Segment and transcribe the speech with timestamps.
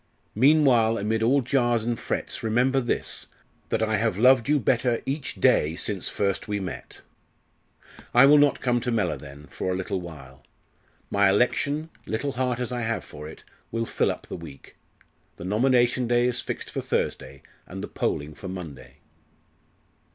[0.33, 3.27] Meanwhile, amid all jars and frets, remember this,
[3.69, 7.01] that I have loved you better each day since first we met.
[8.11, 10.41] "I will not come to Mellor then for a little while.
[11.11, 14.75] My election, little heart as I have for it, will fill up the week.
[15.37, 18.95] The nomination day is fixed for Thursday and the polling for Monday."